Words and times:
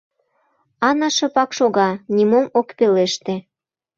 Ана 0.87 1.07
шыпак 1.17 1.49
шога, 1.57 1.89
нимом 2.15 2.45
ок 2.59 2.67
пелеште. 2.77 3.35